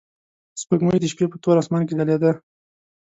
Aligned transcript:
سپوږمۍ 0.61 0.97
د 1.01 1.05
شپې 1.11 1.25
په 1.31 1.37
تور 1.43 1.55
اسمان 1.61 1.83
کې 1.87 1.97
ځلېده. 1.99 2.31